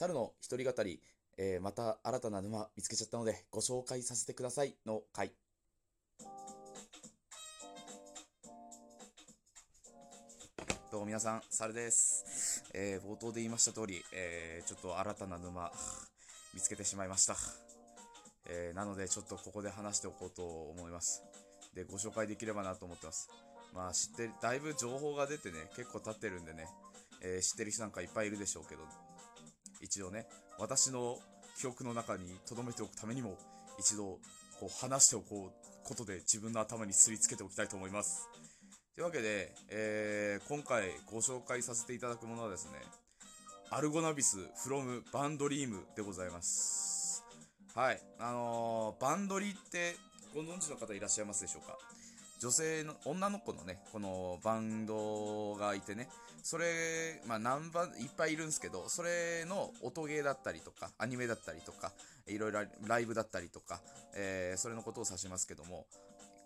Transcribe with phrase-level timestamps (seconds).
[0.00, 1.02] 猿の一人語り、
[1.38, 5.32] えーまた新たな沼見つけちゃったのでご紹介させてくださいの回。
[10.92, 12.62] どうも皆さん、猿です。
[12.74, 15.72] えー冒頭で言いました通り、えーちょっと新たな沼
[16.54, 17.34] 見つけてしまいました。
[18.46, 21.24] えーなのでちょっとここで話しておこうと思います。
[21.74, 23.28] で、ご紹介できればなと思ってます。
[23.74, 26.68] まあ知ってる、だいぶ情報が出てね、結構経ってるんでね、
[27.20, 28.82] えー知ってる人なんかいっぱいいるでしょうけど、
[29.80, 30.26] 一度ね、
[30.58, 31.18] 私の
[31.60, 33.36] 記憶の中に留めておくためにも、
[33.78, 34.18] 一度
[34.58, 38.28] こう話しておこうことで自分の頭にすりつけておきたいと思います。
[38.94, 42.72] というわけで、えー今回ご紹介させていただくものはですね、
[43.70, 47.22] アルゴナビス from バンドリームでございます。
[47.74, 48.00] はい。
[48.18, 49.96] あのーバンドリって
[50.34, 51.78] ご存知の方いらっしゃいますでしょうか？
[52.38, 56.08] 女性の、女の子のね、このバンドがいてね、
[56.42, 61.92] それ、まあ何番、いっぱいいるんですけど、それの音ゲーだったりとか、アニメだったりとか、
[62.26, 63.80] いろいろライブだったりとか、
[64.14, 65.86] えーそれのことを指しますけども、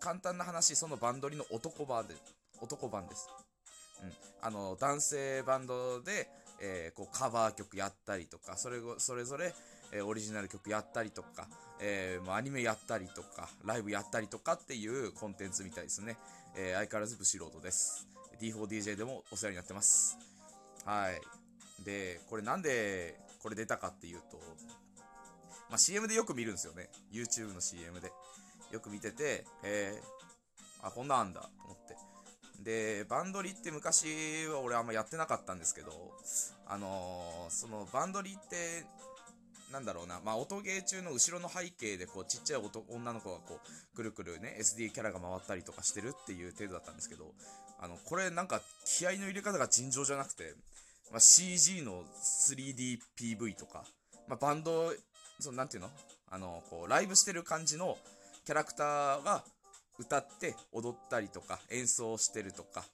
[0.00, 2.14] 簡単な話、そのバンドリの男版で、
[2.60, 3.28] 男版です。
[4.02, 4.12] うん。
[4.40, 6.28] あの、男性バンドで、
[6.60, 9.54] えーこうカバー曲やったりとか、それそれぞれ、
[9.92, 11.48] えーオリジナル曲やったりとか、
[11.80, 16.16] えーアニメやったりとか、ライブやったりとかっていうコンテンツみたいですね。
[16.56, 18.06] えー相変わらずブ素人です。
[18.40, 20.18] D4DJ でもお世話になってます。
[20.84, 21.84] はい。
[21.84, 24.38] で、これなんでこれ出たかっていうと、
[25.68, 26.90] まあ、CM でよく見るんですよね。
[27.12, 28.12] YouTube の CM で。
[28.72, 31.96] よく見てて、えー、あ、こんなんあんだと思って。
[32.62, 36.12] で、バンドリって昔は俺あんまやってなかったんですけど、
[36.66, 38.84] あのーそのバンドリって、
[39.72, 47.32] なんだろうな、まあ、音ゲー中の後ろの背景でこうちっちゃい男女の子がこうくるくるね SD キャラが回ったりとかしてるっていう程度だったんですけど
[47.80, 50.54] あのこれなんか気合の入れ方が尋常じゃなくて、
[51.10, 52.04] まあ、CG の
[52.50, 53.84] 3DPV とか、
[54.28, 54.92] まあ、バンド
[55.40, 55.90] そのなんていうの？
[56.30, 57.98] あのこうライブしてる感じの
[58.46, 59.42] キャラクターが
[59.98, 62.84] 歌って踊ったりとか演奏してるとか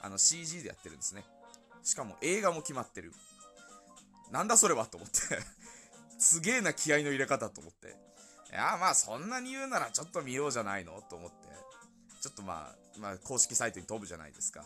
[0.00, 1.24] あの CG でやってるんですね。
[1.82, 3.12] しかも映画も決まってる。
[4.30, 5.18] なんだそれはと思って。
[6.18, 7.96] すげえな気合の入れ方と思って。
[8.50, 11.00] いや、まあそんなに言うならちょっと見ようじゃないの？
[11.08, 11.36] と思って。
[12.20, 14.64] ちょっとまあ、まあ公式サイトに飛ぶじゃないですか。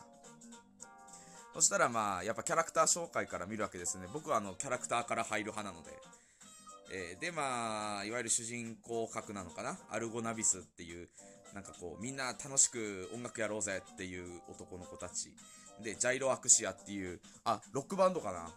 [1.54, 4.06] そしたらまあ、やっぱキャラクター紹介から見るわけですね。
[4.12, 5.90] 僕はあの、キャラクターから入る派なので。
[6.94, 9.78] えーでまあ、いわゆる主人公格なのかな？
[9.90, 11.08] アルゴナビスっていう、
[11.54, 15.34] なんかこう、みんな楽しく音楽やろうぜっていう男の子たち。
[15.82, 18.50] で、 GYROAXIA っていう、あ、ロックバンドかな？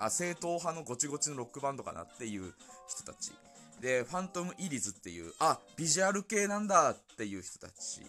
[0.00, 2.54] あ正統派のごちごちのロックバンドかなっていう
[2.88, 3.32] 人たち。
[3.80, 8.00] で、 Fantôme Iris っていう、あ、ビジュアル系なんだっていう人たち。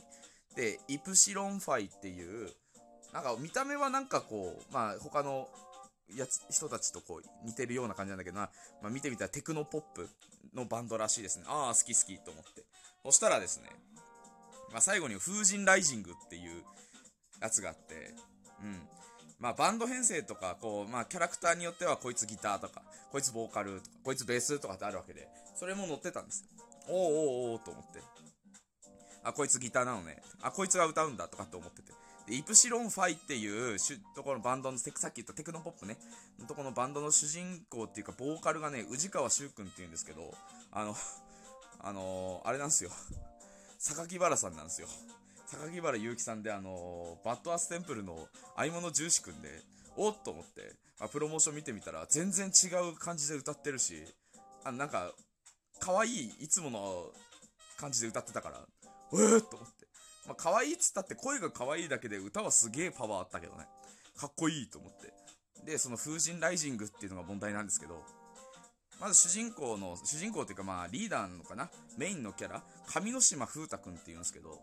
[0.56, 2.50] で、εpsilonΦっていう、
[3.14, 5.50] なんか見た目はなんかこう、まあ他の
[6.16, 8.50] やつ人たちとこう似てるような感じなんだけどな、
[8.82, 10.10] まあ、見てみたらテクノポップ
[10.54, 11.46] のバンドらしいですね。
[11.48, 12.64] ああ、好き好きと思って。
[13.06, 13.70] そしたらですね、
[14.72, 16.12] まあ最後に風神 RIZING!
[16.12, 16.64] っていう
[17.42, 18.14] やつがあって、
[18.62, 18.80] うん。
[19.42, 26.46] まあ、バンド編成とか、こう、まあ、キャラクターによっては、こいつギターとか、こいつボーカルとか、こいつベースとかってあるわけで、それも載ってたんです。
[26.88, 28.00] おーおーおーと思って。
[29.24, 30.22] あ、こいつギターなのね。
[30.44, 31.92] あ、こいつが歌うんだとかって思ってて。
[32.28, 33.78] で、εpsilonΦっていう、
[34.16, 35.98] ところのバンドの、さっき言ったテクノポップね、
[36.40, 40.36] のとこのバンドの主人公っていうか、ボーカルがね、宇治川修くんっていうんですけど、
[40.72, 40.96] あの、
[41.80, 42.92] あのーあれなんですよ。
[43.80, 44.88] 榊原さんなんですよ。
[45.52, 49.50] 榊原祐希さんであのバッドアーステンプルの相物重視くんで、
[49.98, 54.04] おっと思って、まあ、プロモーション見てみたら全然違う感じで歌ってるし、
[54.64, 55.12] あなんか、
[55.80, 57.06] 可愛い、いつもの
[57.78, 58.60] 感じで歌ってたから、
[59.14, 59.88] えー、と思って。
[60.28, 63.66] まあ、可愛いっつったって声が可愛いだけで歌はすげえパワーあったけどね。
[64.16, 65.12] かっこいいと思って。
[65.66, 68.04] で、その風神ライジングっていうのが問題なんですけど、
[69.00, 71.72] まず主人公の、主人公っていうかまあリーダーなのかな？
[71.98, 74.60] メインのキャラ、上之島風太くんっていうんですけど、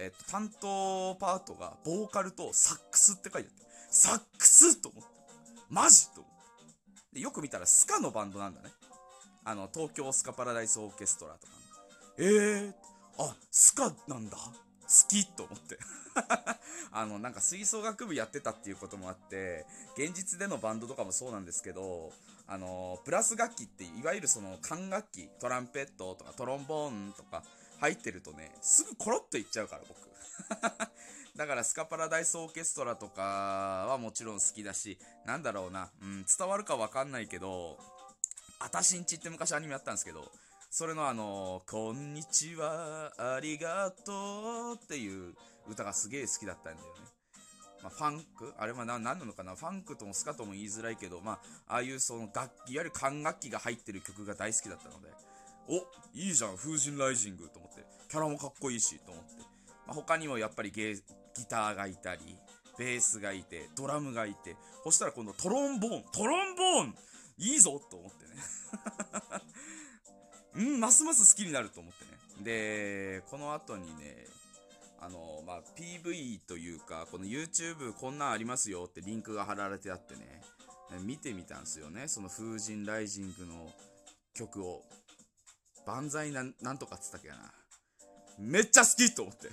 [0.00, 5.08] えっと、担当パートが、ボーカルとサックスって書いてあって、サックスと思って。
[5.68, 6.32] マジと思っ
[7.12, 7.14] て。
[7.14, 8.70] で、よく見たらスカのバンドなんだね。
[9.44, 11.60] あの、東京スカパラダイスオーケストラとかの。
[12.18, 12.72] えー、
[13.18, 14.36] あ、スカなんだ。
[14.36, 15.78] 好きと思って。
[16.90, 19.66] あの、なんか吹奏楽部やってたっていうこともあって、
[19.96, 22.12] 現実でのバンドとかもそうなんですけど、
[22.46, 27.44] あの、プラス楽器って、いわゆるその管楽器、トランペットとかトロンボーンとか
[27.80, 29.98] 入ってるとね、すぐコロッといっちゃうから、僕。
[31.36, 33.22] だからスカパラダイスオーケストラとか
[33.88, 37.78] はもちろん好きだし、なんだろうな、うん、伝わるかわかんないけど、
[38.58, 40.30] あたしんちって昔アニメやったんですけど、
[40.70, 45.34] それのあの、こんにちは、ありがとうっていう
[45.66, 47.00] 歌がすげえ好きだったんだよね。
[47.82, 48.52] まあ、ファンク？
[48.58, 49.56] あれは何なのかな？
[49.56, 55.08] ファンクともスカとも言いづらいけど、まあ、ああいうその楽器、いわゆる管楽器が入ってる曲が大好きだったので、
[55.70, 55.76] お
[56.12, 59.30] いいじゃん、風神ライジングと思って、キャラもかっこいいしと思って、
[59.86, 61.02] まあ、他にもやっぱりゲギ
[61.48, 62.20] ターがいたり、
[62.76, 66.94] ベースがいて、ドラムがいて、そしたら今度トロンボーン、トロンボーン
[67.38, 68.30] いいぞと思ってね
[70.66, 72.10] うん、ますます好きになると思ってね。
[72.42, 74.26] で、この後にね、
[74.98, 80.42] あの、まあ、PV というか、この YouTube こんなんありますよってリンクが貼られてあってね、
[81.02, 82.08] 見てみたんですよね。
[82.08, 83.72] その風神ライジングの
[84.34, 84.84] 曲を。
[85.90, 87.36] 万歳なんなんとかっつったっけな。
[88.38, 89.50] めっちゃ好きと思って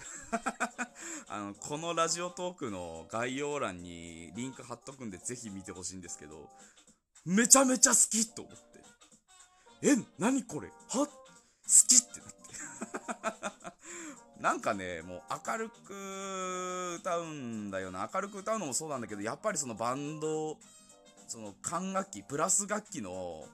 [1.27, 6.49] あの、このラジオトークの概要欄にリンク貼っとくんでぜひ見てほしいんですけど、
[7.25, 8.79] めちゃめちゃ好きと思って。
[9.81, 10.69] え、何これ？
[10.69, 10.73] は？
[10.89, 11.07] 好
[11.89, 13.67] きってなって
[14.39, 18.09] なんかね、もう明るく歌うんだよな。
[18.13, 20.57] 明るく歌うのもそうなんだけど、やっぱりそのバンド、
[21.27, 23.49] その管楽器、プラス楽器の、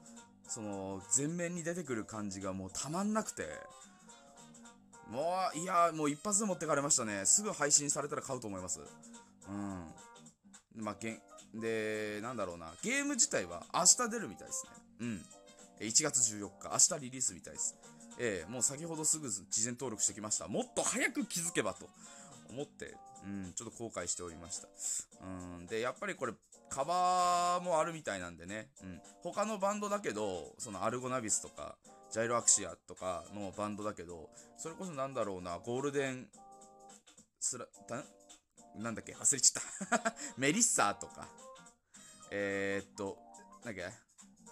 [0.48, 3.44] その前面に出てくる感じがもうたまんなくて、
[5.10, 7.26] もう、いや、もう一発で持ってかれましたね。
[7.26, 8.80] すぐ配信されたら買うと思います。
[9.48, 10.82] うん。
[10.82, 11.20] まあ、げ
[11.54, 12.72] で、なんだろうな。
[12.82, 14.72] ゲーム自体は明日出るみたいですね。
[15.00, 15.22] うん。
[15.80, 17.76] 1月14日、明日リリースみたいです。
[18.18, 20.48] えー、もう先ほどすぐ事前登録してきました。
[20.48, 21.88] もっと早く気づけばと
[22.54, 24.68] 思って、うん、ちょっと後悔しておりました。
[25.22, 26.32] うん、で、やっぱりこれ、
[26.70, 31.76] カバーもあるみたいなんでね、うん、他のバンドだけど、そのアルゴナビスとか、
[32.10, 36.28] ジャイロアクシアとかのバンドだけど、それこそなんだろうな、ゴールデン、
[37.40, 37.66] スラ、
[38.76, 39.60] なんだっけ忘れちゃ
[39.96, 41.28] った メリッサーとか、
[42.30, 43.18] えー、っと、
[43.64, 43.96] なんだっけ？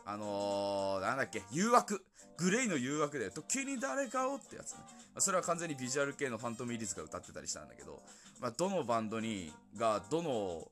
[0.05, 1.43] あのー、なんだっけ？
[1.51, 2.05] 誘惑。
[2.37, 4.79] グレイの誘惑で、時に誰かをってやつね。
[5.15, 8.03] まあ、それは完全にビジュアル系のファントム・イリスが歌ってたりしたんだけど、
[8.41, 10.69] まあ、どのバンドに、が、どの、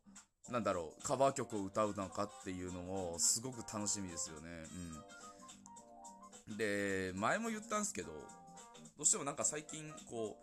[0.51, 4.49] なんだろう、カバー曲を歌うのかっていうのも、すごく楽しみですよね。
[6.49, 6.57] うん。
[6.57, 8.13] で、前も言ったんですけど、
[8.97, 10.37] どうしてもなんか最近、こ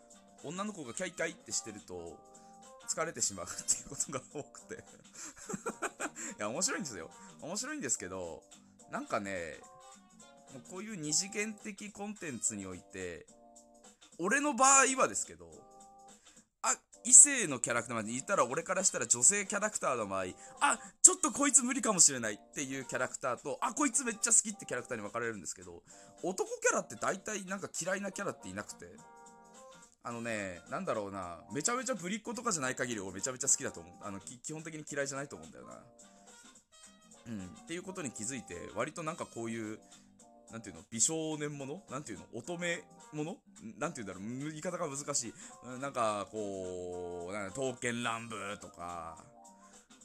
[0.43, 2.17] う、女の子がキャイキャイってしてると、
[2.87, 4.75] 疲れてしまうっていうことが多くて
[6.39, 7.11] いや、面白いんですよ。
[7.41, 8.43] 面白いんですけど、
[8.91, 9.59] なんかね、
[10.53, 13.27] もうこういう二次元的コンテンツにおいて、
[14.19, 15.49] 俺の場合はですけど、
[16.61, 20.25] あ、異性のキャラクターまで言ったら俺からしたら女性キャラクターの場合、
[20.59, 25.83] あ、ちょっとこいつ無理かもしれないっていうキャラクターと、あ、こいつめっちゃ好きってキャラクターに分かれるんですけど、
[26.23, 28.87] 男キャラって大体なんか嫌いなキャラっていなくて、
[30.03, 33.93] あのね、なんだろうな、めちゃめちゃぶりっ子とかじゃない限り俺めちゃめちゃ好きだと思う。
[34.01, 35.83] あの、基本的に嫌いじゃないと思うんだよな。
[37.27, 37.45] うん。
[37.63, 39.79] っていうことに気づいて、割となんかこういう、
[40.51, 40.81] なんていうの？
[40.89, 41.81] 美少年もの？
[41.89, 42.25] なんていうの？
[42.33, 42.77] 乙女
[43.13, 43.37] もの？
[43.79, 44.49] なんていうんだろう？
[44.49, 45.33] 言い方が難しい。
[45.81, 49.17] なんか、こう、なんか刀剣乱舞とか、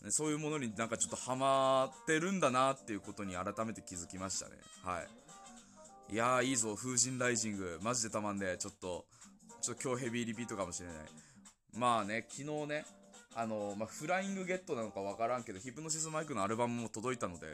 [0.09, 4.57] そういうものになんかちょっとハマってるんだなっていうことに改めて気づきましたね。
[4.83, 6.15] はい。
[6.15, 7.79] いやー、いいぞ、風神 RIZING!。
[7.83, 9.07] マジでたまんで、ちょっと、
[9.61, 10.97] ちょっと今日ヘビーリピートかもしれない。
[11.75, 12.85] まあね、昨日ね、
[13.35, 17.47] あの、まあ、フライングゲットなのかわからんけど、ヒプノシスマイクのアルバムも届いたので、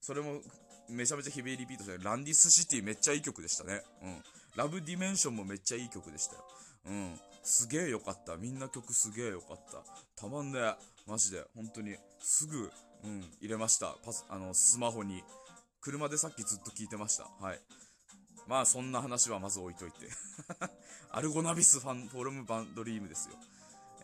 [0.00, 0.40] それも
[0.88, 3.82] めちゃめちゃヘビリピートして、 RUN THIS CITY めっちゃいい曲でしたね。
[4.02, 4.22] うん。
[4.56, 6.44] Love Dimension もめっちゃいい曲でしたよ。
[6.86, 7.20] うん。
[7.42, 8.36] すげえよかった。
[8.36, 9.82] みんな曲すげえよかった。
[10.20, 10.60] たまんね
[11.06, 11.44] マジで。
[11.54, 11.96] 本当に。
[12.20, 12.70] すぐ、
[13.04, 13.94] うん、入れました。
[14.04, 15.22] パス、あの、スマホに。
[15.80, 17.28] 車でさっきずっと聞いてました。
[17.40, 17.60] はい。
[18.46, 20.08] まあ、そんな話はまず置いといて。
[21.12, 23.36] アルゴナビスファン、フォルムバンドリームですよ。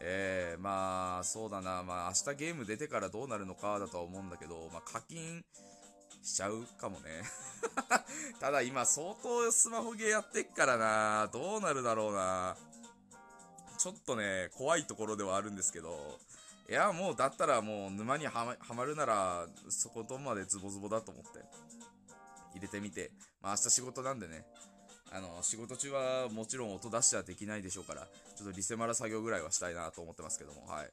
[0.01, 1.83] えー、まあ、そうだな。
[1.83, 5.45] まあ、明日ゲーム出てからどうなるのかだとは思うんだけど、まあ、課金
[6.25, 7.23] しちゃうかもね。
[8.41, 11.29] ただ今相当スマホゲーやってっからな。
[11.33, 12.57] どうなるだろうな。
[13.79, 16.19] ちょっとね、怖いところではあるんですけど、
[16.69, 21.45] いや、もうだったらもう沼にはまるなら、そことまでズボズボだと思って、
[22.55, 23.11] 入れてみて。
[23.43, 24.47] まあ明日仕事なんでね、
[25.13, 30.91] あの、仕事中はもちろん音出しちゃできないでしょうから、ちょっとリセマラ作業ぐらいはしたいなと思ってますけども、はい。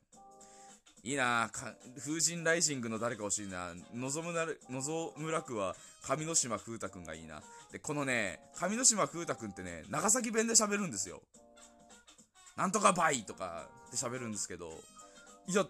[1.04, 7.42] いいな風神ライジングの誰か欲しいな望むなる、望むらくは上之島風太くんがいいな。
[7.72, 11.24] で、このね、上之島風太くんってね、長崎弁で喋るんですよ。
[12.56, 14.80] なんとかバイとかって喋るんですけど、
[15.48, 15.66] いや、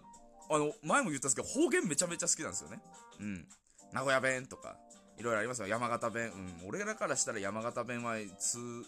[0.50, 2.80] あの、前も言ったんですけど、方言めちゃめちゃ好きなんですよね。
[3.20, 3.48] うん。
[3.92, 4.76] 名古屋弁とか、
[5.18, 5.68] いろいろありますよ。
[5.68, 6.30] 山形弁。
[6.60, 6.68] うん。
[6.68, 8.84] 俺らからしたら山形弁は通、普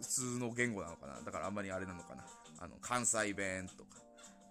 [0.00, 1.20] 通の言語なのかな。
[1.20, 2.24] だからあんまりあれなのかな。
[2.60, 3.98] あの、関西弁とか、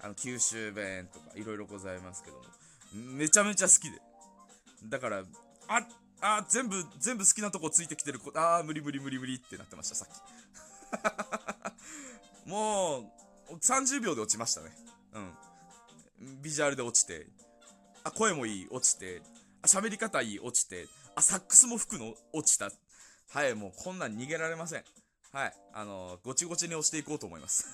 [0.01, 2.44] あの、九州弁とか、いろいろございますけども。
[2.94, 4.01] めちゃめちゃ好きで。
[4.86, 5.24] だから、
[5.68, 5.88] あ、
[6.22, 10.10] あ、全部、全部好きなとこついてきてる子、あー、無理無理無理無理ってなってました、さっ
[12.46, 12.48] き。
[12.50, 14.72] もう、30秒で落ちましたね。
[15.13, 16.42] うん。
[16.42, 17.27] ビジュアルで落ちて、
[18.04, 19.22] あ、声もいい、落ちて、
[19.62, 22.72] あ、喋り方いい、落ちて、あ、サックスも吹くの、落ちた。
[23.30, 24.84] はい、もうこんなん逃げられません。
[25.34, 27.68] はい、あのー、ごちごちに押していこうと思います。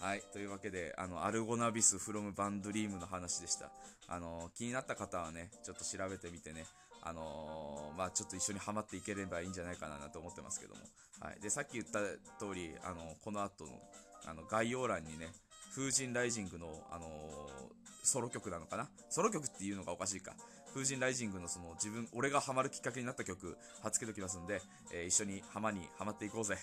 [0.00, 0.22] はい。
[0.32, 3.70] というわけで、あの、アルゴナビスフロムバンドリームの話でした。
[4.08, 6.66] あの、気になった方はね、ちょっと調べてみてね、
[7.02, 10.80] あのー、まあ、ちょっと一緒にハマっていければいいんじゃないかなと思ってますけども。
[11.20, 11.40] はい。
[11.40, 12.00] で、さっき言った
[12.38, 13.70] 通り、あの、この後の、
[14.26, 15.32] あの、概要欄にね、
[15.74, 17.10] 風神ライジングの、あのー、
[18.02, 18.88] ソロ曲なのかな？
[19.10, 20.34] ソロ曲っていうのがおかしいか。
[20.72, 24.60] 風神ライジングのその自分、俺がハマるきっかけになった曲、貼っつけておきますんで、
[24.92, 26.56] えー、一緒に浜にハマっていこうぜ。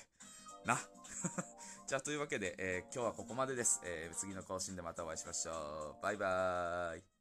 [0.66, 0.78] な。
[1.94, 3.80] じゃあ、というわけで、えー、今日はここまでです。
[3.86, 6.02] えー、次の更新でまたお会いしましょう。
[6.02, 7.13] バイバーイ。